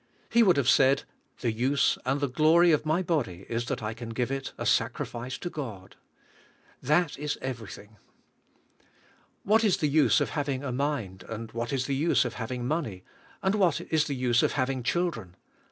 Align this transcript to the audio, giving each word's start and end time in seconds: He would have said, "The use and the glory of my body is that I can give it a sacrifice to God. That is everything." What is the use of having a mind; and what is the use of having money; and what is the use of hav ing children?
He 0.31 0.41
would 0.41 0.57
have 0.57 0.67
said, 0.67 1.03
"The 1.41 1.51
use 1.51 1.95
and 2.05 2.19
the 2.19 2.27
glory 2.27 2.71
of 2.71 2.87
my 2.87 3.03
body 3.03 3.45
is 3.47 3.65
that 3.65 3.83
I 3.83 3.93
can 3.93 4.09
give 4.09 4.31
it 4.31 4.51
a 4.57 4.65
sacrifice 4.65 5.37
to 5.37 5.47
God. 5.47 5.95
That 6.81 7.19
is 7.19 7.37
everything." 7.39 7.97
What 9.43 9.63
is 9.63 9.77
the 9.77 9.87
use 9.87 10.19
of 10.19 10.31
having 10.31 10.63
a 10.63 10.71
mind; 10.71 11.23
and 11.29 11.51
what 11.51 11.71
is 11.71 11.85
the 11.85 11.93
use 11.93 12.25
of 12.25 12.33
having 12.33 12.65
money; 12.67 13.03
and 13.43 13.53
what 13.53 13.79
is 13.93 14.05
the 14.05 14.15
use 14.15 14.41
of 14.41 14.53
hav 14.53 14.71
ing 14.71 14.81
children? 14.81 15.35